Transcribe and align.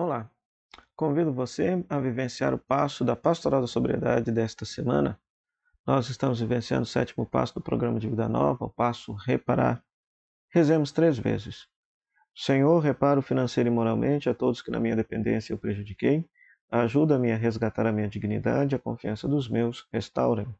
Olá, 0.00 0.30
convido 0.94 1.32
você 1.32 1.84
a 1.88 1.98
vivenciar 1.98 2.54
o 2.54 2.58
passo 2.58 3.04
da 3.04 3.16
Pastoral 3.16 3.60
da 3.60 3.66
Sobriedade 3.66 4.30
desta 4.30 4.64
semana. 4.64 5.20
Nós 5.84 6.08
estamos 6.08 6.38
vivenciando 6.38 6.84
o 6.84 6.86
sétimo 6.86 7.26
passo 7.26 7.54
do 7.54 7.60
programa 7.60 7.98
de 7.98 8.08
Vida 8.08 8.28
Nova, 8.28 8.66
o 8.66 8.70
passo 8.70 9.12
Reparar. 9.12 9.82
Rezemos 10.54 10.92
três 10.92 11.18
vezes. 11.18 11.66
Senhor, 12.32 12.78
reparo 12.78 13.20
financeiro 13.20 13.68
e 13.68 13.72
moralmente 13.72 14.30
a 14.30 14.34
todos 14.34 14.62
que 14.62 14.70
na 14.70 14.78
minha 14.78 14.94
dependência 14.94 15.52
eu 15.52 15.58
prejudiquei. 15.58 16.24
Ajuda-me 16.70 17.32
a 17.32 17.36
resgatar 17.36 17.84
a 17.84 17.90
minha 17.90 18.06
dignidade, 18.06 18.76
a 18.76 18.78
confiança 18.78 19.26
dos 19.26 19.48
meus, 19.48 19.84
restaura-me. 19.92 20.54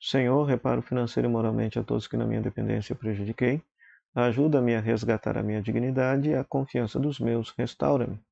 Senhor, 0.00 0.42
reparo 0.42 0.82
financeiro 0.82 1.28
e 1.28 1.30
moralmente 1.30 1.78
a 1.78 1.84
todos 1.84 2.08
que 2.08 2.16
na 2.16 2.26
minha 2.26 2.42
dependência 2.42 2.94
eu 2.94 2.96
prejudiquei. 2.96 3.62
Ajuda-me 4.12 4.74
a 4.74 4.80
resgatar 4.80 5.38
a 5.38 5.42
minha 5.44 5.62
dignidade 5.62 6.30
e 6.30 6.34
a 6.34 6.42
confiança 6.42 6.98
dos 6.98 7.20
meus, 7.20 7.54
restaura-me. 7.56 8.25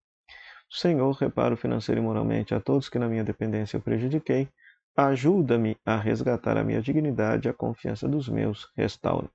Senhor, 0.75 1.12
reparo 1.12 1.56
financeiro 1.56 2.01
e 2.01 2.05
moralmente 2.05 2.52
a 2.52 2.60
todos 2.60 2.88
que 2.88 2.98
na 2.98 3.06
minha 3.06 3.23
dependência 3.23 3.77
eu 3.77 3.80
prejudiquei. 3.80 4.48
Ajuda-me 4.96 5.77
a 5.87 5.96
resgatar 5.96 6.56
a 6.56 6.65
minha 6.65 6.82
dignidade 6.82 7.46
e 7.46 7.51
a 7.51 7.55
confiança 7.55 8.09
dos 8.09 8.28
meus, 8.28 8.69
restaura. 8.77 9.30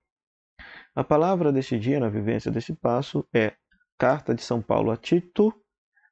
A 0.93 1.01
palavra 1.01 1.49
deste 1.53 1.79
dia 1.79 1.97
na 1.97 2.09
vivência 2.09 2.51
deste 2.51 2.73
passo 2.73 3.25
é 3.33 3.53
Carta 3.97 4.35
de 4.35 4.41
São 4.41 4.61
Paulo 4.61 4.91
a 4.91 4.97
Tito, 4.97 5.53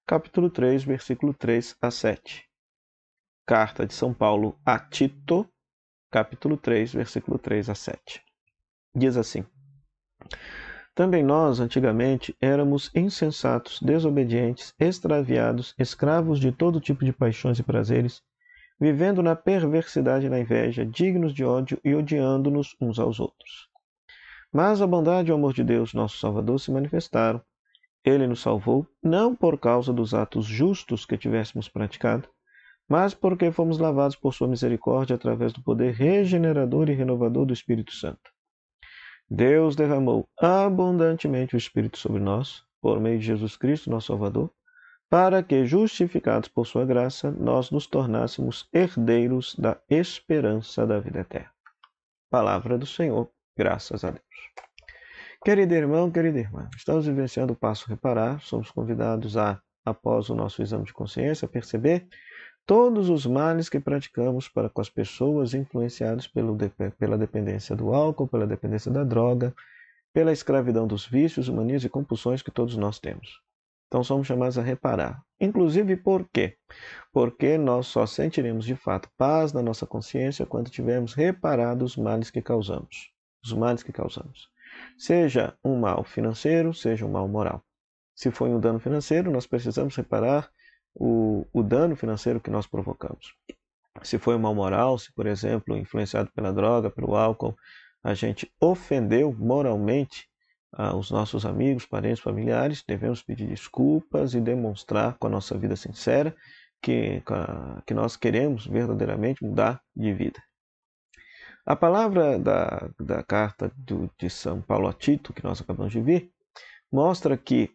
capítulo 0.05 0.49
3, 0.49 0.85
versículo 0.85 1.33
3 1.33 1.75
a 1.81 1.91
7. 1.91 2.49
Carta 3.45 3.85
de 3.85 3.93
São 3.93 4.13
Paulo 4.13 4.57
a 4.65 4.79
Tito, 4.79 5.45
capítulo 6.09 6.55
3, 6.55 6.93
versículo 6.93 7.37
3 7.37 7.69
a 7.69 7.75
7. 7.75 8.23
Diz 8.95 9.17
assim: 9.17 9.45
também 10.97 11.21
nós, 11.21 11.59
antigamente, 11.59 12.35
éramos 12.41 12.89
insensatos, 12.95 13.79
desobedientes, 13.79 14.73
extraviados, 14.79 15.75
escravos 15.77 16.39
de 16.39 16.51
todo 16.51 16.81
tipo 16.81 17.05
de 17.05 17.13
paixões 17.13 17.59
e 17.59 17.63
prazeres, 17.63 18.23
vivendo 18.81 19.21
na 19.21 19.35
perversidade 19.35 20.25
e 20.25 20.29
na 20.29 20.39
inveja, 20.39 20.83
dignos 20.83 21.35
de 21.35 21.45
ódio 21.45 21.79
e 21.85 21.93
odiando-nos 21.93 22.75
uns 22.81 22.97
aos 22.97 23.19
outros. 23.19 23.69
Mas 24.51 24.81
a 24.81 24.87
bondade 24.87 25.29
e 25.29 25.31
o 25.31 25.35
amor 25.35 25.53
de 25.53 25.63
Deus, 25.63 25.93
nosso 25.93 26.17
Salvador, 26.17 26.59
se 26.59 26.71
manifestaram. 26.71 27.39
Ele 28.03 28.25
nos 28.25 28.41
salvou, 28.41 28.87
não 29.03 29.35
por 29.35 29.59
causa 29.59 29.93
dos 29.93 30.15
atos 30.15 30.47
justos 30.47 31.05
que 31.05 31.15
tivéssemos 31.15 31.69
praticado, 31.69 32.27
mas 32.89 33.13
porque 33.13 33.51
fomos 33.51 33.77
lavados 33.77 34.15
por 34.15 34.33
sua 34.33 34.47
misericórdia 34.47 35.15
através 35.15 35.53
do 35.53 35.61
poder 35.61 35.93
regenerador 35.93 36.89
e 36.89 36.95
renovador 36.95 37.45
do 37.45 37.53
Espírito 37.53 37.93
Santo 37.93 38.35
Deus 39.29 39.75
derramou 39.75 40.27
abundantemente 40.39 41.55
o 41.55 41.57
Espírito 41.57 41.97
sobre 41.97 42.21
nós, 42.21 42.63
por 42.81 42.99
meio 42.99 43.19
de 43.19 43.25
Jesus 43.25 43.57
Cristo, 43.57 43.89
nosso 43.89 44.07
Salvador, 44.07 44.49
para 45.09 45.43
que, 45.43 45.65
justificados 45.65 46.49
por 46.49 46.65
Sua 46.65 46.85
graça, 46.85 47.31
nós 47.31 47.69
nos 47.69 47.87
tornássemos 47.87 48.67
herdeiros 48.73 49.55
da 49.55 49.77
esperança 49.89 50.85
da 50.85 50.99
vida 50.99 51.19
eterna. 51.19 51.51
Palavra 52.29 52.77
do 52.77 52.85
Senhor, 52.85 53.29
graças 53.57 54.03
a 54.03 54.11
Deus. 54.11 54.23
Querido 55.43 55.73
irmão, 55.73 56.11
querida 56.11 56.39
irmã, 56.39 56.69
estamos 56.75 57.05
vivenciando 57.05 57.53
o 57.53 57.55
passo 57.55 57.87
reparar, 57.87 58.41
somos 58.41 58.71
convidados 58.71 59.37
a, 59.37 59.61
após 59.85 60.29
o 60.29 60.35
nosso 60.35 60.61
exame 60.61 60.85
de 60.85 60.93
consciência, 60.93 61.47
perceber 61.47 62.07
todos 62.67 63.09
os 63.09 63.25
males 63.25 63.69
que 63.69 63.79
praticamos 63.79 64.49
para 64.49 64.69
com 64.69 64.81
as 64.81 64.89
pessoas 64.89 65.53
influenciadas 65.53 66.27
pelo, 66.27 66.55
pela 66.99 67.17
dependência 67.17 67.73
do 67.73 67.93
álcool, 67.93 68.27
pela 68.27 68.45
dependência 68.45 68.91
da 68.91 69.05
droga, 69.05 69.55
pela 70.13 70.33
escravidão 70.33 70.85
dos 70.85 71.07
vícios, 71.07 71.47
manias 71.47 71.85
e 71.85 71.89
compulsões 71.89 72.41
que 72.41 72.51
todos 72.51 72.75
nós 72.75 72.99
temos. 72.99 73.41
Então 73.87 74.03
somos 74.03 74.27
chamados 74.27 74.57
a 74.57 74.61
reparar. 74.61 75.23
Inclusive 75.39 75.95
por 75.95 76.27
quê? 76.27 76.57
Porque 77.13 77.57
nós 77.57 77.87
só 77.87 78.05
sentiremos 78.05 78.65
de 78.65 78.75
fato 78.75 79.09
paz 79.17 79.53
na 79.53 79.61
nossa 79.61 79.87
consciência 79.87 80.45
quando 80.45 80.69
tivermos 80.69 81.13
reparado 81.13 81.85
os 81.85 81.95
males 81.95 82.29
que 82.29 82.41
causamos. 82.41 83.13
Os 83.41 83.53
males 83.53 83.81
que 83.81 83.93
causamos. 83.93 84.49
Seja 84.97 85.53
um 85.63 85.79
mal 85.79 86.03
financeiro, 86.03 86.73
seja 86.73 87.05
um 87.05 87.11
mal 87.11 87.29
moral. 87.29 87.63
Se 88.13 88.29
foi 88.29 88.49
um 88.49 88.59
dano 88.59 88.79
financeiro, 88.79 89.31
nós 89.31 89.47
precisamos 89.47 89.95
reparar 89.95 90.51
o, 90.99 91.45
o 91.53 91.63
dano 91.63 91.95
financeiro 91.95 92.39
que 92.39 92.49
nós 92.49 92.65
provocamos. 92.65 93.35
Se 94.03 94.17
foi 94.17 94.37
mal 94.37 94.53
moral, 94.53 94.97
se, 94.97 95.11
por 95.13 95.25
exemplo, 95.25 95.77
influenciado 95.77 96.31
pela 96.31 96.51
droga, 96.51 96.89
pelo 96.89 97.15
álcool, 97.15 97.55
a 98.03 98.13
gente 98.13 98.51
ofendeu 98.59 99.33
moralmente 99.33 100.27
ah, 100.73 100.95
os 100.95 101.09
nossos 101.09 101.45
amigos, 101.45 101.85
parentes, 101.85 102.19
familiares, 102.19 102.83
devemos 102.87 103.23
pedir 103.23 103.47
desculpas 103.47 104.33
e 104.33 104.41
demonstrar 104.41 105.17
com 105.17 105.27
a 105.27 105.29
nossa 105.29 105.57
vida 105.57 105.75
sincera 105.75 106.35
que, 106.81 107.23
que 107.85 107.93
nós 107.93 108.15
queremos 108.15 108.67
verdadeiramente 108.67 109.43
mudar 109.43 109.81
de 109.95 110.13
vida. 110.13 110.41
A 111.65 111.75
palavra 111.75 112.39
da, 112.39 112.89
da 112.99 113.23
carta 113.23 113.71
do, 113.75 114.09
de 114.17 114.29
São 114.29 114.61
Paulo 114.61 114.87
a 114.87 114.93
Tito, 114.93 115.33
que 115.33 115.43
nós 115.43 115.59
acabamos 115.59 115.91
de 115.91 115.99
ver, 115.99 116.31
mostra 116.91 117.35
que 117.35 117.71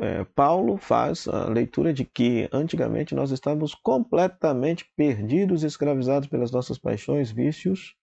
é, 0.00 0.24
Paulo 0.24 0.76
faz 0.76 1.26
a 1.28 1.46
leitura 1.48 1.92
de 1.92 2.04
que 2.04 2.48
antigamente 2.52 3.14
nós 3.14 3.30
estávamos 3.30 3.74
completamente 3.74 4.90
perdidos, 4.96 5.62
escravizados 5.62 6.28
pelas 6.28 6.50
nossas 6.50 6.78
paixões, 6.78 7.30
vícios, 7.30 7.94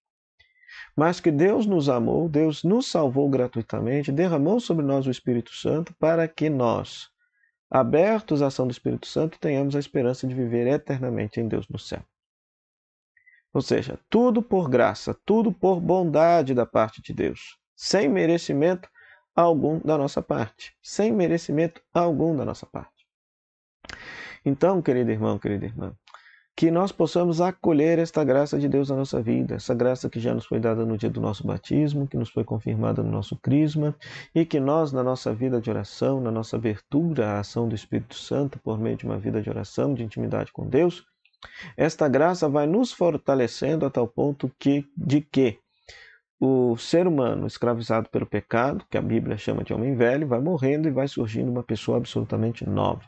mas 0.96 1.20
que 1.20 1.32
Deus 1.32 1.66
nos 1.66 1.90
amou, 1.90 2.28
Deus 2.30 2.64
nos 2.64 2.90
salvou 2.90 3.30
gratuitamente, 3.30 4.12
derramou 4.12 4.60
sobre 4.60 4.86
nós 4.86 5.06
o 5.08 5.12
Espírito 5.12 5.54
Santo 5.54 5.94
para 6.00 6.28
que 6.28 6.50
nós, 6.50 7.10
abertos 7.70 8.42
à 8.42 8.48
ação 8.48 8.68
do 8.68 8.72
Espírito 8.72 9.08
Santo, 9.08 9.40
tenhamos 9.40 9.76
a 9.76 9.80
esperança 9.80 10.28
de 10.28 10.34
viver 10.34 10.68
eternamente 10.68 11.40
em 11.40 11.48
Deus 11.48 11.68
no 11.68 11.80
céu. 11.80 12.04
Ou 13.54 13.62
seja, 13.62 14.00
tudo 14.10 14.42
por 14.42 14.68
graça, 14.68 15.16
tudo 15.26 15.52
por 15.52 15.80
bondade 15.80 16.54
da 16.54 16.66
parte 16.66 17.02
de 17.02 17.14
Deus, 17.14 17.58
sem 17.76 18.10
merecimento 18.10 18.90
algum 19.36 19.80
da 19.80 19.98
nossa 19.98 20.22
parte, 20.22 20.76
sem 20.82 21.12
merecimento 21.12 21.82
algum 21.94 22.36
da 22.36 22.46
nossa 22.46 22.66
parte. 22.66 23.08
Então, 24.46 24.82
querido 24.82 25.12
irmão, 25.12 25.40
querida 25.40 25.66
irmã, 25.66 25.96
que 26.56 26.70
nós 26.70 26.92
possamos 26.92 27.42
acolher 27.42 27.98
esta 27.98 28.24
graça 28.24 28.60
de 28.60 28.70
Deus 28.70 28.90
na 28.90 28.96
nossa 28.96 29.22
vida, 29.22 29.56
essa 29.56 29.74
graça 29.74 30.10
que 30.10 30.20
já 30.20 30.34
nos 30.34 30.46
foi 30.46 30.60
dada 30.60 30.86
no 30.86 30.98
dia 30.98 31.10
do 31.10 31.20
nosso 31.20 31.46
batismo, 31.48 32.08
que 32.08 32.18
nos 32.18 32.30
foi 32.30 32.44
confirmada 32.44 33.02
no 33.02 33.12
nosso 33.12 33.36
crisma, 33.38 33.96
e 34.36 34.46
que 34.46 34.60
nós, 34.60 34.92
na 34.92 35.04
nossa 35.04 35.34
vida 35.34 35.60
de 35.60 35.70
oração, 35.70 36.22
na 36.22 36.30
nossa 36.30 36.56
abertura 36.56 37.30
à 37.30 37.40
ação 37.40 37.68
do 37.68 37.74
Espírito 37.74 38.16
Santo, 38.16 38.60
por 38.60 38.78
meio 38.78 38.96
de 38.96 39.06
uma 39.06 39.18
vida 39.18 39.42
de 39.42 39.50
oração, 39.50 39.94
de 39.94 40.04
intimidade 40.04 40.52
com 40.52 40.68
Deus, 40.68 41.04
esta 41.76 42.08
graça 42.08 42.48
vai 42.48 42.68
nos 42.68 42.92
fortalecendo 42.92 43.86
a 43.86 43.90
tal 43.90 44.08
ponto 44.08 44.52
que, 44.60 44.86
de 44.96 45.22
que 45.22 45.60
o 46.46 46.76
ser 46.76 47.08
humano 47.08 47.48
escravizado 47.48 48.10
pelo 48.10 48.26
pecado, 48.26 48.86
que 48.90 48.98
a 48.98 49.02
Bíblia 49.02 49.38
chama 49.38 49.64
de 49.64 49.74
homem 49.74 49.96
velho, 49.96 50.28
vai 50.28 50.42
morrendo 50.42 50.90
e 50.90 50.92
vai 50.92 51.08
surgindo 51.08 51.50
uma 51.50 51.64
pessoa 51.64 51.98
absolutamente 51.98 52.70
nova. 52.70 53.02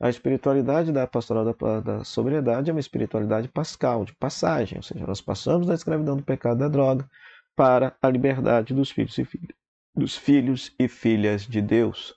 A 0.00 0.08
espiritualidade 0.08 0.90
da 0.90 1.06
pastoral 1.06 1.44
da, 1.44 1.80
da 1.80 2.02
sobriedade 2.02 2.68
é 2.68 2.72
uma 2.72 2.80
espiritualidade 2.80 3.46
pascal, 3.46 4.04
de 4.04 4.12
passagem, 4.16 4.78
ou 4.78 4.82
seja, 4.82 5.06
nós 5.06 5.20
passamos 5.20 5.68
da 5.68 5.74
escravidão 5.74 6.16
do 6.16 6.24
pecado 6.24 6.58
da 6.58 6.66
droga 6.66 7.08
para 7.54 7.96
a 8.02 8.10
liberdade 8.10 8.74
dos 8.74 8.90
filhos 8.90 9.16
e, 9.16 9.24
filhas, 9.24 9.56
dos 9.94 10.16
filhos 10.16 10.74
e 10.76 10.88
filhas 10.88 11.46
de 11.46 11.62
Deus. 11.62 12.16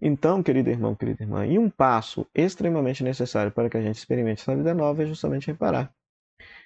Então, 0.00 0.42
querido 0.42 0.70
irmão, 0.70 0.94
querida 0.94 1.22
irmã, 1.22 1.46
e 1.46 1.58
um 1.58 1.68
passo 1.68 2.26
extremamente 2.34 3.04
necessário 3.04 3.52
para 3.52 3.68
que 3.68 3.76
a 3.76 3.82
gente 3.82 3.98
experimente 3.98 4.40
essa 4.40 4.56
vida 4.56 4.72
nova 4.72 5.02
é 5.02 5.06
justamente 5.06 5.48
reparar. 5.48 5.92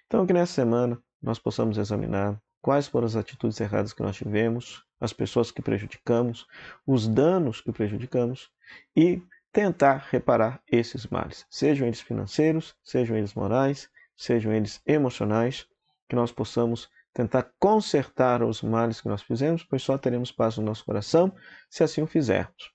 Então, 0.06 0.24
que 0.24 0.32
nessa 0.32 0.52
semana 0.52 0.96
nós 1.20 1.40
possamos 1.40 1.76
examinar 1.76 2.40
quais 2.64 2.88
foram 2.88 3.04
as 3.04 3.14
atitudes 3.14 3.60
erradas 3.60 3.92
que 3.92 4.02
nós 4.02 4.16
tivemos, 4.16 4.82
as 4.98 5.12
pessoas 5.12 5.50
que 5.50 5.60
prejudicamos, 5.60 6.46
os 6.86 7.06
danos 7.06 7.60
que 7.60 7.70
prejudicamos 7.70 8.50
e 8.96 9.22
tentar 9.52 10.06
reparar 10.10 10.62
esses 10.66 11.06
males, 11.06 11.44
sejam 11.50 11.86
eles 11.86 12.00
financeiros, 12.00 12.74
sejam 12.82 13.18
eles 13.18 13.34
morais, 13.34 13.90
sejam 14.16 14.50
eles 14.50 14.80
emocionais, 14.86 15.66
que 16.08 16.16
nós 16.16 16.32
possamos 16.32 16.88
tentar 17.12 17.52
consertar 17.58 18.42
os 18.42 18.62
males 18.62 18.98
que 18.98 19.08
nós 19.08 19.20
fizemos, 19.20 19.62
pois 19.62 19.82
só 19.82 19.98
teremos 19.98 20.32
paz 20.32 20.56
no 20.56 20.64
nosso 20.64 20.86
coração 20.86 21.36
se 21.68 21.84
assim 21.84 22.00
o 22.00 22.06
fizermos. 22.06 22.72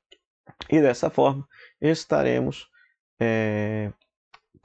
E 0.69 0.79
dessa 0.79 1.09
forma 1.09 1.47
estaremos 1.81 2.69
é, 3.19 3.91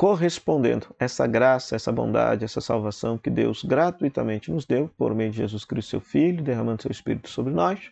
correspondendo 0.05 0.95
essa 0.99 1.27
graça, 1.27 1.75
essa 1.75 1.91
bondade, 1.91 2.45
essa 2.45 2.61
salvação 2.61 3.17
que 3.17 3.31
Deus 3.31 3.65
gratuitamente 3.65 4.53
nos 4.53 4.67
deu 4.67 4.91
por 4.99 5.15
meio 5.15 5.31
de 5.31 5.39
Jesus 5.39 5.65
Cristo, 5.65 5.93
seu 5.93 6.01
Filho, 6.03 6.45
derramando 6.45 6.83
seu 6.83 6.91
Espírito 6.91 7.31
sobre 7.31 7.55
nós. 7.55 7.91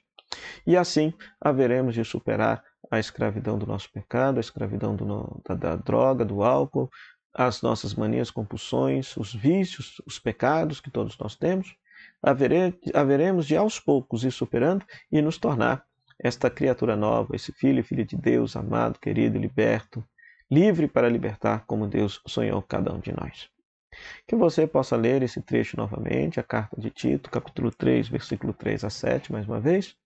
E 0.66 0.76
assim 0.76 1.14
haveremos 1.40 1.94
de 1.94 2.04
superar 2.04 2.62
a 2.90 2.98
escravidão 2.98 3.56
do 3.56 3.64
nosso 3.64 3.90
pecado, 3.90 4.36
a 4.36 4.40
escravidão 4.40 4.94
do, 4.94 5.40
da, 5.42 5.54
da 5.54 5.76
droga, 5.76 6.22
do 6.22 6.42
álcool, 6.42 6.90
as 7.32 7.62
nossas 7.62 7.94
manias, 7.94 8.30
compulsões, 8.30 9.16
os 9.16 9.34
vícios, 9.34 10.02
os 10.04 10.18
pecados 10.18 10.82
que 10.82 10.90
todos 10.90 11.16
nós 11.16 11.34
temos. 11.34 11.74
Havere, 12.22 12.78
haveremos 12.92 13.46
de 13.46 13.56
aos 13.56 13.80
poucos 13.80 14.22
ir 14.22 14.32
superando 14.32 14.84
e 15.10 15.22
nos 15.22 15.38
tornar 15.38 15.82
esta 16.18 16.50
criatura 16.50 16.94
nova, 16.94 17.34
esse 17.34 17.52
filho 17.52 17.80
e 17.80 17.82
filha 17.82 18.04
de 18.04 18.18
Deus, 18.18 18.54
amado, 18.54 18.98
querido, 18.98 19.38
liberto, 19.38 20.04
livre 20.52 20.86
para 20.86 21.08
libertar 21.08 21.64
como 21.64 21.88
Deus 21.88 22.20
sonhou 22.26 22.60
cada 22.60 22.92
um 22.92 23.00
de 23.00 23.10
nós. 23.10 23.48
Que 24.26 24.36
você 24.36 24.66
possa 24.66 24.96
ler 24.96 25.22
esse 25.22 25.40
trecho 25.40 25.78
novamente, 25.78 26.38
a 26.38 26.42
carta 26.42 26.78
de 26.78 26.90
Tito, 26.90 27.30
capítulo 27.30 27.70
3, 27.70 28.08
versículo 28.08 28.52
3 28.52 28.84
a 28.84 28.90
7, 28.90 29.32
mais 29.32 29.48
uma 29.48 29.58
vez. 29.58 29.96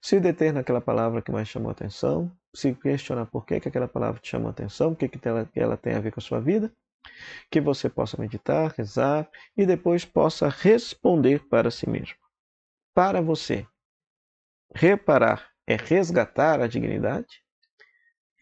Se 0.00 0.20
deter 0.20 0.52
naquela 0.52 0.80
palavra 0.80 1.20
que 1.20 1.32
mais 1.32 1.48
chamou 1.48 1.70
a 1.70 1.72
atenção, 1.72 2.30
se 2.54 2.72
questionar 2.72 3.26
por 3.26 3.44
que, 3.44 3.58
que 3.58 3.68
aquela 3.68 3.88
palavra 3.88 4.20
te 4.20 4.28
chamou 4.28 4.46
a 4.46 4.52
atenção, 4.52 4.92
o 4.92 4.96
que, 4.96 5.08
que 5.08 5.26
ela, 5.26 5.50
ela 5.56 5.76
tem 5.76 5.94
a 5.94 6.00
ver 6.00 6.12
com 6.12 6.20
a 6.20 6.22
sua 6.22 6.40
vida. 6.40 6.72
Que 7.50 7.60
você 7.60 7.88
possa 7.88 8.16
meditar, 8.16 8.74
rezar 8.78 9.28
e 9.56 9.66
depois 9.66 10.04
possa 10.04 10.48
responder 10.48 11.48
para 11.48 11.68
si 11.68 11.88
mesmo. 11.90 12.16
Para 12.94 13.20
você, 13.20 13.66
reparar 14.72 15.50
é 15.66 15.74
resgatar 15.74 16.60
a 16.60 16.68
dignidade? 16.68 17.42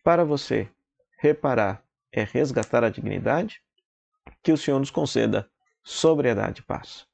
Para 0.02 0.24
você, 0.24 0.70
reparar 1.18 1.82
é 2.12 2.22
resgatar 2.22 2.84
a 2.84 2.90
dignidade? 2.90 3.60
Que 4.42 4.52
o 4.52 4.56
Senhor 4.56 4.78
nos 4.78 4.90
conceda 4.90 5.48
sobriedade 5.82 6.60
e 6.60 6.64
paz. 6.64 7.06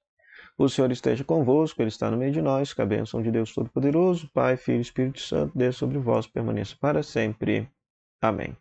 O 0.57 0.69
Senhor 0.69 0.93
esteja 0.93 1.25
convosco, 1.25 1.81
Ele 1.81 1.89
está 1.89 2.11
no 2.11 2.19
meio 2.19 2.33
de 2.33 2.43
nós, 2.43 2.75
que 2.75 2.83
a 2.83 2.87
bênção 2.87 3.23
de 3.23 3.31
Deus 3.31 3.55
Todo-Poderoso, 3.55 4.29
Pai, 4.33 4.57
Filho 4.57 4.79
e 4.79 4.83
Espírito 4.83 5.21
Santo, 5.21 5.57
desça 5.57 5.79
sobre 5.79 5.99
vós 5.99 6.27
permaneça 6.27 6.77
para 6.79 7.03
sempre. 7.03 7.69
Amém. 8.21 8.57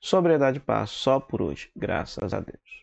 Sobriedade 0.00 0.56
e 0.56 0.60
paz 0.60 0.90
só 0.90 1.20
por 1.20 1.42
hoje, 1.42 1.70
graças 1.76 2.32
a 2.32 2.40
Deus. 2.40 2.82